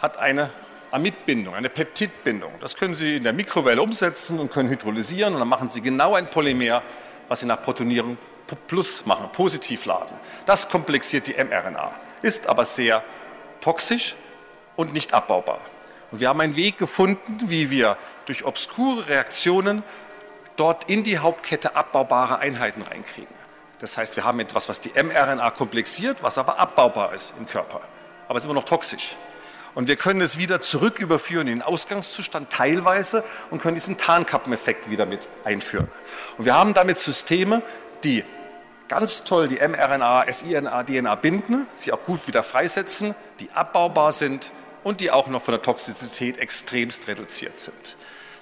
[0.00, 0.50] hat eine
[0.92, 2.52] Amidbindung, eine Peptidbindung.
[2.60, 6.14] Das können Sie in der Mikrowelle umsetzen und können hydrolysieren und dann machen Sie genau
[6.14, 6.82] ein Polymer,
[7.28, 8.18] was Sie nach Protonierung
[8.66, 10.14] plus machen, positiv laden.
[10.44, 13.02] Das komplexiert die mRNA, ist aber sehr
[13.62, 14.14] toxisch
[14.76, 15.60] und nicht abbaubar.
[16.10, 19.82] Und wir haben einen Weg gefunden, wie wir durch obskure Reaktionen
[20.56, 23.34] dort in die Hauptkette abbaubare Einheiten reinkriegen.
[23.78, 27.80] Das heißt, wir haben etwas, was die mRNA komplexiert, was aber abbaubar ist im Körper.
[28.28, 29.16] Aber ist immer noch toxisch.
[29.74, 34.90] Und wir können es wieder zurück überführen in den Ausgangszustand teilweise und können diesen Tarnkappeneffekt
[34.90, 35.88] wieder mit einführen.
[36.36, 37.62] Und wir haben damit Systeme,
[38.04, 38.24] die
[38.88, 44.52] ganz toll die mRNA, siRNA, DNA binden, sie auch gut wieder freisetzen, die abbaubar sind
[44.84, 47.96] und die auch noch von der Toxizität extremst reduziert sind.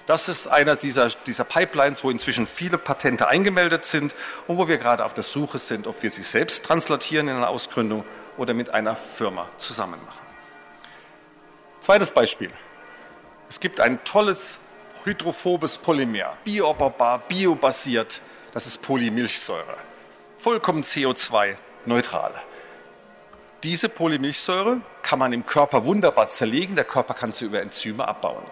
[0.07, 4.13] Das ist einer dieser, dieser Pipelines, wo inzwischen viele Patente eingemeldet sind
[4.47, 7.47] und wo wir gerade auf der Suche sind, ob wir sie selbst translatieren in einer
[7.47, 8.03] Ausgründung
[8.35, 10.20] oder mit einer Firma zusammen machen.
[11.81, 12.51] Zweites Beispiel.
[13.49, 14.59] Es gibt ein tolles
[15.03, 18.21] hydrophobes Polymer, bioabbaubar, biobasiert,
[18.53, 19.77] das ist Polymilchsäure.
[20.37, 22.33] Vollkommen CO2-neutral.
[23.63, 28.43] Diese Polymilchsäure kann man im Körper wunderbar zerlegen, der Körper kann sie über Enzyme abbauen.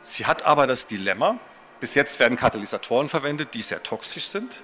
[0.00, 1.36] Sie hat aber das Dilemma,
[1.80, 4.62] bis jetzt werden Katalysatoren verwendet, die sehr toxisch sind.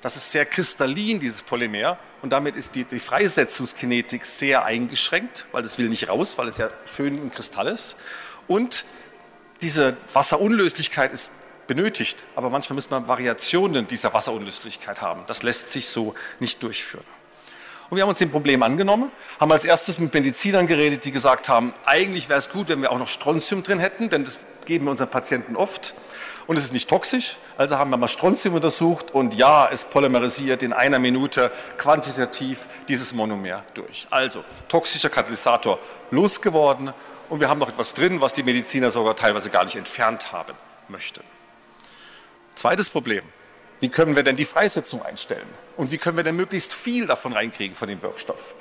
[0.00, 5.62] Das ist sehr kristallin, dieses Polymer, und damit ist die, die Freisetzungskinetik sehr eingeschränkt, weil
[5.62, 7.96] das will nicht raus, weil es ja schön im Kristall ist.
[8.46, 8.84] Und
[9.60, 11.30] diese Wasserunlöslichkeit ist
[11.66, 15.22] benötigt, aber manchmal müssen wir Variationen dieser Wasserunlöslichkeit haben.
[15.26, 17.04] Das lässt sich so nicht durchführen.
[17.90, 21.48] Und wir haben uns dem Problem angenommen, haben als erstes mit Medizinern geredet, die gesagt
[21.48, 24.86] haben, eigentlich wäre es gut, wenn wir auch noch Strontium drin hätten, denn das geben
[24.86, 25.94] wir unseren Patienten oft.
[26.48, 30.62] Und es ist nicht toxisch, also haben wir mal Strontium untersucht und ja, es polymerisiert
[30.62, 34.06] in einer Minute quantitativ dieses Monomer durch.
[34.08, 35.78] Also toxischer Katalysator
[36.10, 36.94] losgeworden
[37.28, 40.54] und wir haben noch etwas drin, was die Mediziner sogar teilweise gar nicht entfernt haben
[40.88, 41.20] möchten.
[42.54, 43.24] Zweites Problem.
[43.80, 45.46] Wie können wir denn die Freisetzung einstellen?
[45.76, 48.54] Und wie können wir denn möglichst viel davon reinkriegen von dem Wirkstoff?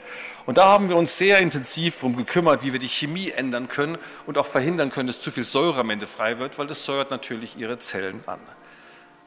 [0.45, 3.97] Und da haben wir uns sehr intensiv darum gekümmert, wie wir die Chemie ändern können
[4.27, 7.11] und auch verhindern können, dass zu viel Säure am Ende frei wird, weil das säuert
[7.11, 8.39] natürlich ihre Zellen an.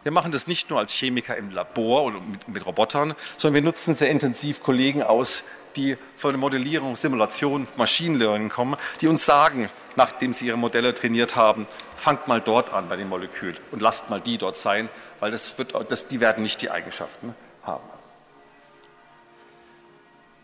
[0.02, 3.62] Wir machen das nicht nur als Chemiker im Labor oder mit, mit Robotern, sondern wir
[3.62, 5.42] nutzen sehr intensiv Kollegen aus,
[5.76, 10.94] die von der Modellierung, Simulation, Machine Learning kommen, die uns sagen, nachdem sie ihre Modelle
[10.94, 14.88] trainiert haben, fangt mal dort an bei dem Molekül und lasst mal die dort sein,
[15.20, 17.84] weil das wird, das, die werden nicht die Eigenschaften haben.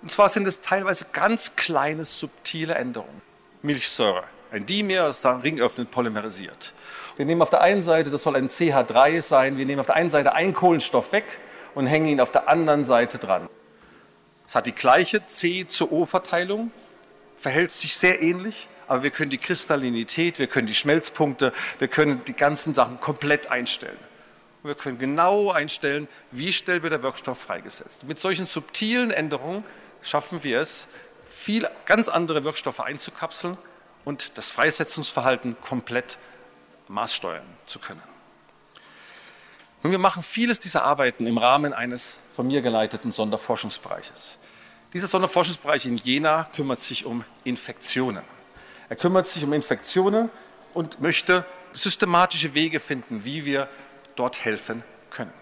[0.02, 3.22] Und zwar sind es teilweise ganz kleine, subtile Änderungen.
[3.62, 6.74] Milchsäure, ein Dimer, das den Ring öffnet, polymerisiert.
[7.16, 9.96] Wir nehmen auf der einen Seite, das soll ein CH3 sein, wir nehmen auf der
[9.96, 11.24] einen Seite einen Kohlenstoff weg
[11.74, 13.48] und hängen ihn auf der anderen Seite dran.
[14.46, 16.70] Es hat die gleiche C zu O-Verteilung,
[17.36, 22.24] verhält sich sehr ähnlich, aber wir können die Kristallinität, wir können die Schmelzpunkte, wir können
[22.24, 23.98] die ganzen Sachen komplett einstellen.
[24.62, 28.04] Und wir können genau einstellen, wie schnell wird der Wirkstoff freigesetzt.
[28.04, 29.64] Mit solchen subtilen Änderungen
[30.02, 30.88] schaffen wir es,
[31.30, 33.58] viel ganz andere Wirkstoffe einzukapseln
[34.04, 36.18] und das Freisetzungsverhalten komplett
[36.88, 38.02] maßsteuern zu können.
[39.82, 44.38] Und wir machen vieles dieser Arbeiten im Rahmen eines von mir geleiteten Sonderforschungsbereiches.
[44.92, 48.24] Dieser Sonderforschungsbereich in Jena kümmert sich um Infektionen.
[48.88, 50.30] Er kümmert sich um Infektionen
[50.74, 53.68] und möchte systematische Wege finden, wie wir
[54.14, 55.32] dort helfen können.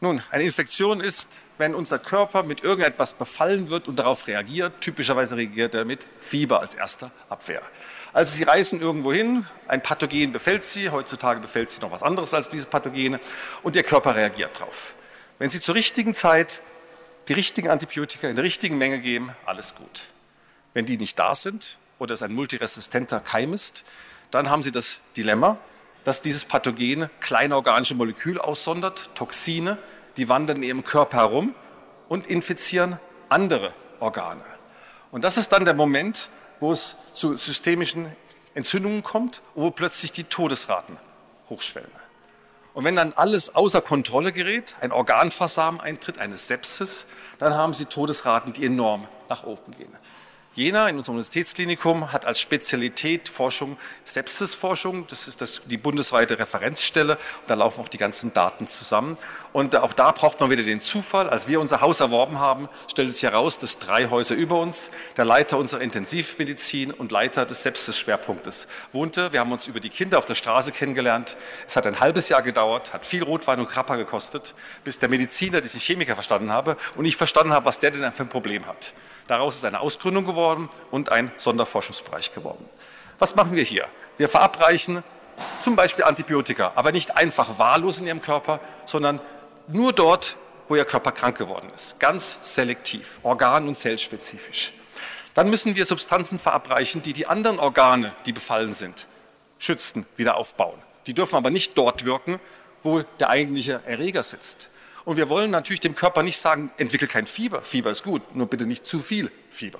[0.00, 1.28] Nun, eine Infektion ist,
[1.58, 4.80] wenn unser Körper mit irgendetwas befallen wird und darauf reagiert.
[4.80, 7.62] Typischerweise reagiert er mit Fieber als erster Abwehr.
[8.12, 12.34] Also Sie reisen irgendwo hin, ein Pathogen befällt Sie, heutzutage befällt Sie noch was anderes
[12.34, 13.20] als diese Pathogene
[13.62, 14.94] und Ihr Körper reagiert darauf.
[15.38, 16.62] Wenn Sie zur richtigen Zeit
[17.28, 20.04] die richtigen Antibiotika in der richtigen Menge geben, alles gut.
[20.74, 23.84] Wenn die nicht da sind oder es ein multiresistenter Keim ist,
[24.30, 25.58] dann haben Sie das Dilemma,
[26.04, 29.78] dass dieses Pathogen kleine organische Moleküle aussondert, Toxine,
[30.16, 31.54] die wandern in Ihrem Körper herum
[32.08, 34.44] und infizieren andere Organe.
[35.10, 36.30] Und das ist dann der Moment,
[36.60, 38.14] wo es zu systemischen
[38.54, 40.96] Entzündungen kommt wo plötzlich die Todesraten
[41.50, 41.90] hochschwellen.
[42.72, 47.06] Und wenn dann alles außer Kontrolle gerät, ein Organversagen eintritt, eine Sepsis,
[47.38, 49.94] dann haben Sie Todesraten, die enorm nach oben gehen.
[50.56, 55.06] Jena in unserem Universitätsklinikum hat als Spezialität Forschung Sepsisforschung.
[55.08, 57.18] Das ist das, die bundesweite Referenzstelle.
[57.46, 59.18] da laufen auch die ganzen Daten zusammen.
[59.56, 61.30] Und auch da braucht man wieder den Zufall.
[61.30, 65.24] Als wir unser Haus erworben haben, stellte sich heraus, dass drei Häuser über uns der
[65.24, 69.32] Leiter unserer Intensivmedizin und Leiter des Sepsis-Schwerpunktes wohnte.
[69.32, 71.38] Wir haben uns über die Kinder auf der Straße kennengelernt.
[71.66, 74.52] Es hat ein halbes Jahr gedauert, hat viel Rotwein und Krapper gekostet,
[74.84, 78.24] bis der Mediziner diesen Chemiker verstanden habe und ich verstanden habe, was der denn für
[78.24, 78.92] ein Problem hat.
[79.26, 82.68] Daraus ist eine Ausgründung geworden und ein Sonderforschungsbereich geworden.
[83.18, 83.86] Was machen wir hier?
[84.18, 85.02] Wir verabreichen
[85.62, 89.20] zum Beispiel Antibiotika, aber nicht einfach wahllos in Ihrem Körper, sondern
[89.68, 90.36] nur dort,
[90.68, 91.98] wo Ihr Körper krank geworden ist.
[92.00, 94.72] Ganz selektiv, organ- und zellspezifisch.
[95.34, 99.06] Dann müssen wir Substanzen verabreichen, die die anderen Organe, die befallen sind,
[99.58, 100.80] schützen, wieder aufbauen.
[101.06, 102.40] Die dürfen aber nicht dort wirken,
[102.82, 104.70] wo der eigentliche Erreger sitzt.
[105.04, 107.62] Und wir wollen natürlich dem Körper nicht sagen, entwickel kein Fieber.
[107.62, 109.78] Fieber ist gut, nur bitte nicht zu viel Fieber.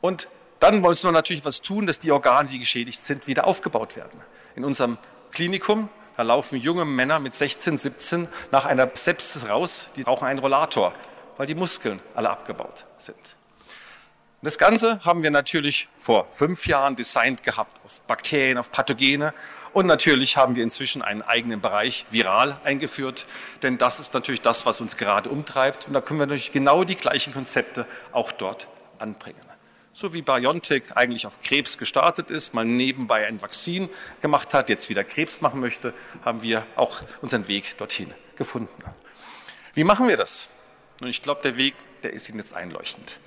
[0.00, 0.28] Und
[0.60, 4.20] dann wollen wir natürlich was tun, dass die Organe, die geschädigt sind, wieder aufgebaut werden.
[4.54, 4.98] In unserem
[5.32, 10.40] Klinikum Da laufen junge Männer mit 16, 17 nach einer Sepsis raus, die brauchen einen
[10.40, 10.92] Rollator,
[11.36, 13.36] weil die Muskeln alle abgebaut sind.
[14.42, 19.32] Das Ganze haben wir natürlich vor fünf Jahren designt gehabt auf Bakterien, auf Pathogene.
[19.72, 23.26] Und natürlich haben wir inzwischen einen eigenen Bereich viral eingeführt,
[23.62, 25.86] denn das ist natürlich das, was uns gerade umtreibt.
[25.86, 28.66] Und da können wir natürlich genau die gleichen Konzepte auch dort
[28.98, 29.47] anbringen
[29.92, 33.88] so wie BioNTech eigentlich auf Krebs gestartet ist, mal nebenbei ein Vakzin
[34.20, 35.92] gemacht hat, jetzt wieder Krebs machen möchte,
[36.24, 38.82] haben wir auch unseren Weg dorthin gefunden.
[39.74, 40.48] Wie machen wir das?
[41.00, 43.20] Und ich glaube, der Weg, der ist Ihnen jetzt einleuchtend.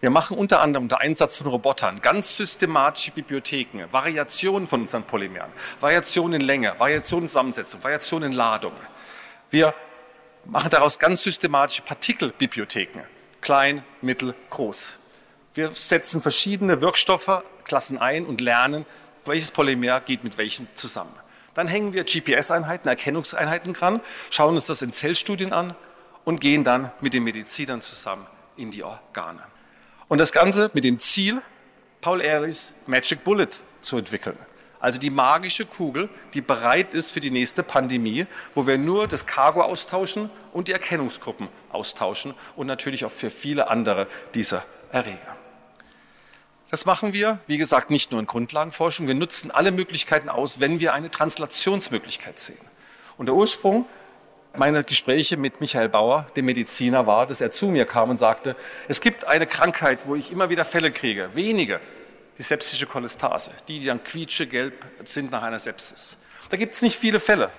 [0.00, 5.52] Wir machen unter anderem unter Einsatz von Robotern ganz systematische Bibliotheken, Variationen von unseren Polymeren,
[5.78, 8.72] Variationen in Länge, Variationen in Zusammensetzung, Variationen in Ladung.
[9.50, 9.74] Wir
[10.46, 13.02] machen daraus ganz systematische Partikelbibliotheken,
[13.42, 14.96] klein, mittel, groß.
[15.54, 18.86] Wir setzen verschiedene Wirkstoffe, Klassen ein und lernen,
[19.24, 21.14] welches Polymer geht mit welchem zusammen.
[21.54, 25.74] Dann hängen wir GPS-Einheiten, Erkennungseinheiten dran, schauen uns das in Zellstudien an
[26.24, 29.42] und gehen dann mit den Medizinern zusammen in die Organe.
[30.08, 31.42] Und das Ganze mit dem Ziel,
[32.00, 33.48] Paul Ehrlichs Magic Bullet
[33.82, 34.38] zu entwickeln.
[34.78, 39.26] Also die magische Kugel, die bereit ist für die nächste Pandemie, wo wir nur das
[39.26, 45.39] Cargo austauschen und die Erkennungsgruppen austauschen und natürlich auch für viele andere dieser Erreger.
[46.70, 49.08] Das machen wir, wie gesagt, nicht nur in Grundlagenforschung.
[49.08, 52.60] Wir nutzen alle Möglichkeiten aus, wenn wir eine Translationsmöglichkeit sehen.
[53.16, 53.86] Und der Ursprung
[54.56, 58.54] meiner Gespräche mit Michael Bauer, dem Mediziner, war, dass er zu mir kam und sagte,
[58.88, 61.80] es gibt eine Krankheit, wo ich immer wieder Fälle kriege, wenige,
[62.38, 66.18] die sepsische Cholestase, die, die dann quietschegelb sind nach einer Sepsis.
[66.50, 67.50] Da gibt es nicht viele Fälle,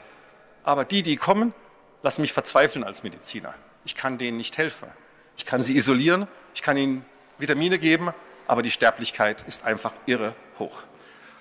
[0.64, 1.54] aber die, die kommen,
[2.02, 3.54] lassen mich verzweifeln als Mediziner.
[3.86, 4.90] Ich kann denen nicht helfen.
[5.38, 7.06] Ich kann sie isolieren, ich kann ihnen
[7.38, 8.14] Vitamine geben,
[8.52, 10.84] aber die Sterblichkeit ist einfach irre hoch.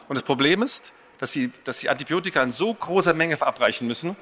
[0.06, 4.16] Und das Problem ist, dass sie, dass sie Antibiotika in so großer Menge verabreichen müssen,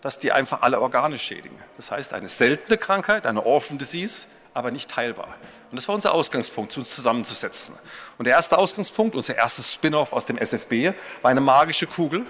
[0.00, 1.56] dass die einfach alle Organe schädigen.
[1.76, 5.36] Das heißt, eine seltene Krankheit, eine Orphan Disease, aber nicht heilbar.
[5.70, 7.76] Und das war unser Ausgangspunkt, uns zusammenzusetzen.
[8.18, 12.26] Und der erste Ausgangspunkt, unser erstes Spin-off aus dem SFB, war eine magische Kugel,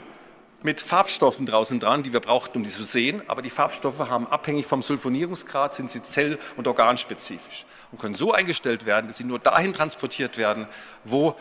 [0.63, 3.23] mit Farbstoffen draußen dran, die wir brauchten, um die zu sehen.
[3.29, 8.33] Aber die Farbstoffe haben abhängig vom Sulfonierungsgrad, sind sie zell- und organspezifisch und können so
[8.33, 10.67] eingestellt werden, dass sie nur dahin transportiert werden,
[11.05, 11.35] wo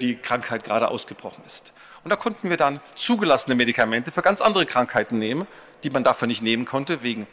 [0.00, 1.72] die Krankheit gerade ausgebrochen ist.
[2.04, 5.46] Und da konnten wir dann zugelassene Medikamente für ganz andere Krankheiten nehmen,
[5.82, 7.26] die man dafür nicht nehmen konnte, wegen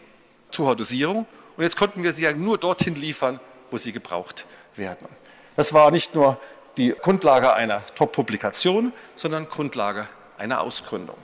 [0.51, 1.25] zu hoher Dosierung.
[1.57, 3.39] Und jetzt konnten wir sie ja nur dorthin liefern,
[3.71, 5.07] wo sie gebraucht werden.
[5.55, 6.39] Das war nicht nur
[6.77, 11.15] die Grundlage einer Top-Publikation, sondern Grundlage einer Ausgründung.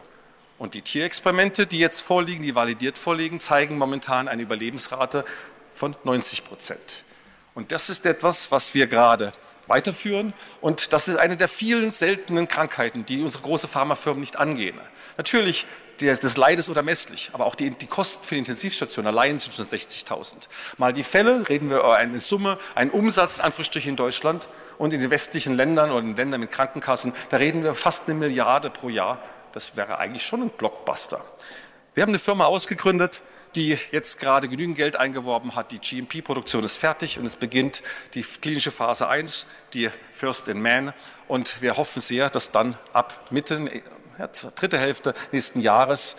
[0.61, 5.25] Und die Tierexperimente, die jetzt vorliegen, die validiert vorliegen, zeigen momentan eine Überlebensrate
[5.73, 7.03] von 90 Prozent.
[7.55, 9.33] Und das ist etwas, was wir gerade
[9.65, 10.33] weiterführen.
[10.61, 14.79] Und das ist eine der vielen seltenen Krankheiten, die unsere großen Pharmafirmen nicht angehen.
[15.17, 15.65] Natürlich,
[15.97, 19.65] das Leid ist unermesslich, aber auch die, die Kosten für die Intensivstation allein sind schon
[19.65, 20.47] 60.000.
[20.77, 24.47] Mal die Fälle, reden wir über eine Summe, einen Umsatz in Anführungsstrichen in Deutschland
[24.77, 28.13] und in den westlichen Ländern oder in Ländern mit Krankenkassen, da reden wir fast eine
[28.13, 29.17] Milliarde pro Jahr
[29.53, 31.23] das wäre eigentlich schon ein Blockbuster.
[31.93, 33.23] Wir haben eine Firma ausgegründet,
[33.55, 35.71] die jetzt gerade genügend Geld eingeworben hat.
[35.71, 37.83] Die GMP-Produktion ist fertig und es beginnt
[38.13, 40.93] die klinische Phase 1, die First in Man.
[41.27, 43.69] Und wir hoffen sehr, dass dann ab Mitte,
[44.17, 46.15] ja, dritte Hälfte nächsten Jahres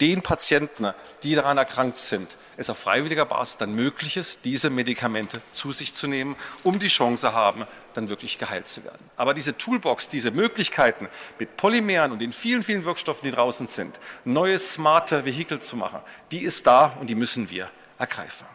[0.00, 5.40] den Patienten, die daran erkrankt sind, es auf freiwilliger Basis dann möglich ist, diese Medikamente
[5.52, 9.10] zu sich zu nehmen, um die Chance haben, dann wirklich geheilt zu werden.
[9.16, 14.00] Aber diese Toolbox, diese Möglichkeiten mit Polymeren und den vielen, vielen Wirkstoffen, die draußen sind,
[14.24, 16.00] neue smarte Vehikel zu machen,
[16.30, 18.46] die ist da und die müssen wir ergreifen.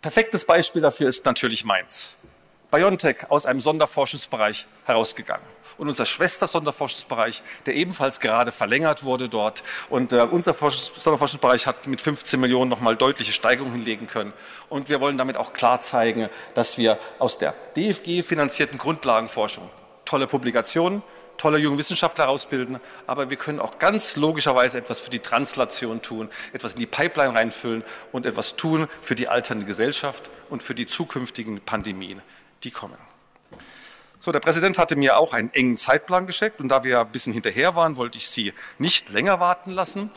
[0.00, 2.16] Perfektes Beispiel dafür ist natürlich Mainz.
[2.70, 5.46] BioNTech aus einem Sonderforschungsbereich herausgegangen
[5.78, 9.62] und unser Schwester-Sonderforschungsbereich, der ebenfalls gerade verlängert wurde dort.
[9.88, 14.32] Und äh, unser Sonderforschungsbereich hat mit 15 Millionen nochmal deutliche Steigerungen hinlegen können.
[14.68, 19.70] Und wir wollen damit auch klar zeigen, dass wir aus der DFG finanzierten Grundlagenforschung
[20.04, 21.02] tolle Publikationen,
[21.36, 26.28] tolle junge Wissenschaftler ausbilden, aber wir können auch ganz logischerweise etwas für die Translation tun,
[26.52, 30.86] etwas in die Pipeline reinfüllen und etwas tun für die alternde Gesellschaft und für die
[30.86, 32.22] zukünftigen Pandemien,
[32.64, 32.98] die kommen.
[34.20, 37.32] So, der Präsident hatte mir auch einen engen Zeitplan geschickt und da wir ein bisschen
[37.32, 40.10] hinterher waren, wollte ich Sie nicht länger warten lassen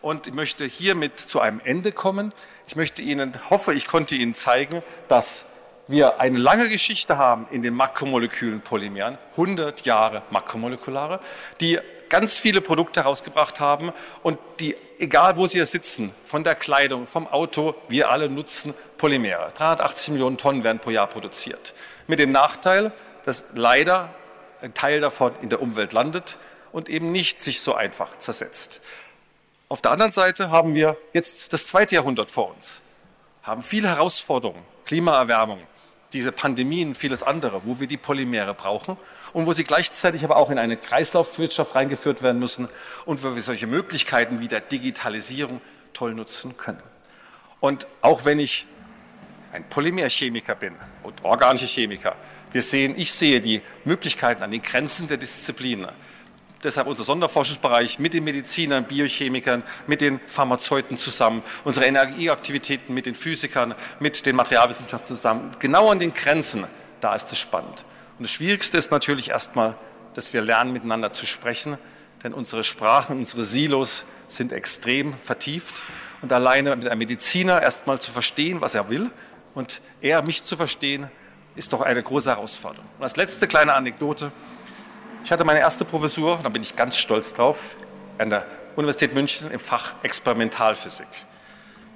[0.00, 2.32] und ich möchte hiermit zu einem Ende kommen.
[2.66, 5.46] Ich möchte Ihnen, hoffe, ich konnte Ihnen zeigen, dass
[5.88, 11.18] wir eine lange Geschichte haben in den makromolekülen Polymeren, 100 Jahre makromolekulare,
[11.60, 11.78] die
[12.08, 13.92] ganz viele Produkte herausgebracht haben
[14.22, 19.52] und die, egal wo sie sitzen, von der Kleidung, vom Auto, wir alle nutzen Polymere.
[19.54, 21.74] 380 Millionen Tonnen werden pro Jahr produziert.
[22.06, 22.92] Mit dem Nachteil,
[23.24, 24.10] dass leider
[24.60, 26.36] ein Teil davon in der Umwelt landet
[26.72, 28.80] und eben nicht sich so einfach zersetzt.
[29.68, 32.82] Auf der anderen Seite haben wir jetzt das zweite Jahrhundert vor uns,
[33.42, 35.60] haben viele Herausforderungen, Klimaerwärmung,
[36.12, 38.96] diese Pandemien, vieles andere, wo wir die Polymere brauchen
[39.32, 42.68] und wo sie gleichzeitig aber auch in eine Kreislaufwirtschaft reingeführt werden müssen
[43.04, 45.60] und wo wir solche Möglichkeiten wie der Digitalisierung
[45.92, 46.82] toll nutzen können.
[47.60, 48.66] Und auch wenn ich
[49.52, 52.14] ein Polymerchemiker bin und organischer Chemiker,
[52.52, 55.88] wir sehen, ich sehe die Möglichkeiten an den Grenzen der Disziplinen
[56.62, 63.14] deshalb unser Sonderforschungsbereich mit den Medizinern, Biochemikern, mit den Pharmazeuten zusammen, unsere Energieaktivitäten mit den
[63.14, 65.56] Physikern, mit den Materialwissenschaften zusammen.
[65.58, 66.64] Genau an den Grenzen,
[67.00, 67.84] da ist es spannend.
[68.18, 69.76] Und das Schwierigste ist natürlich erstmal,
[70.14, 71.78] dass wir lernen, miteinander zu sprechen,
[72.24, 75.84] denn unsere Sprachen, unsere Silos sind extrem vertieft.
[76.20, 79.10] Und alleine mit einem Mediziner erstmal zu verstehen, was er will,
[79.54, 81.10] und er mich zu verstehen,
[81.54, 82.88] ist doch eine große Herausforderung.
[82.98, 84.32] Und als letzte kleine Anekdote,
[85.24, 87.76] ich hatte meine erste Professur, da bin ich ganz stolz drauf,
[88.18, 88.46] an der
[88.76, 91.06] Universität München im Fach Experimentalphysik.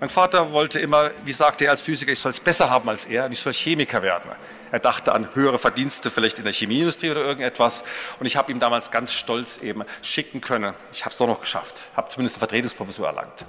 [0.03, 3.07] Mein Vater wollte immer, wie sagte er als Physiker, ich soll es besser haben als
[3.07, 4.33] er und ich soll Chemiker werden.
[4.73, 7.85] Er dachte an höhere Verdienste vielleicht in der Chemieindustrie oder irgendetwas
[8.19, 10.75] und ich habe ihm damals ganz stolz eben schicken können.
[10.93, 13.47] Ich habe es doch noch geschafft, habe zumindest eine Vertretungsprofessur erlangt.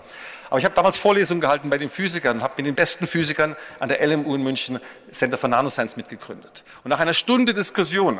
[0.51, 3.55] Aber ich habe damals Vorlesungen gehalten bei den Physikern und habe mit den besten Physikern
[3.79, 4.79] an der LMU in München
[5.11, 6.63] Center for Nanoscience mitgegründet.
[6.83, 8.19] Und nach einer Stunde Diskussion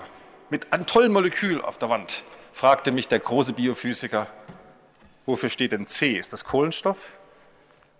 [0.49, 4.25] mit einem tollen Molekül auf der Wand, fragte mich der große Biophysiker,
[5.27, 6.17] wofür steht denn C?
[6.17, 7.11] Ist das Kohlenstoff?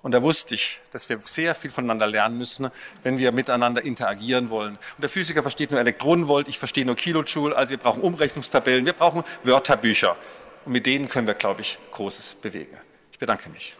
[0.04, 2.70] Und da wusste ich, dass wir sehr viel voneinander lernen müssen,
[3.04, 4.74] wenn wir miteinander interagieren wollen.
[4.74, 8.91] Und der Physiker versteht nur Elektronenvolt, ich verstehe nur Kilojoule, also wir brauchen Umrechnungstabellen, wir
[8.93, 10.18] brauchen Wörterbücher.
[10.66, 12.78] Und mit denen können wir, glaube ich, Großes bewegen.
[13.14, 13.76] Ich bedanke mich.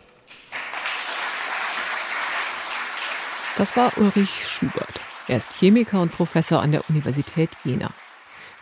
[3.57, 5.01] Das war Ulrich Schubert.
[5.28, 7.91] Er ist Chemiker und Professor an der Universität Jena.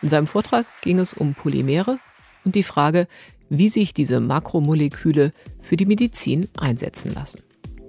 [0.02, 2.00] In seinem Vortrag ging es um Polymere
[2.44, 3.08] und die Frage,
[3.50, 7.44] wie sich diese Makromoleküle für die Medizin einsetzen lassen.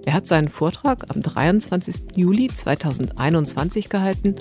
[0.05, 2.15] Er hat seinen Vortrag am 23.
[2.15, 4.35] Juli 2021 gehalten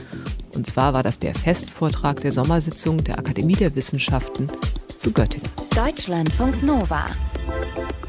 [0.54, 4.48] und zwar war das der Festvortrag der Sommersitzung der Akademie der Wissenschaften
[4.96, 5.48] zu Göttingen.
[5.74, 7.06] Deutschlandfunk Nova.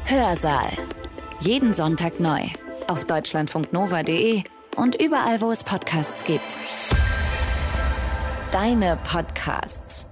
[0.04, 0.70] Hörsaal.
[1.40, 2.40] Jeden Sonntag neu
[2.88, 4.42] auf deutschlandfunknova.de
[4.76, 6.58] und überall, wo es Podcasts gibt
[8.54, 10.06] deine Podcasts.